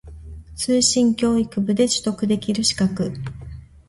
[0.55, 3.13] 通信教育部で取得できる資格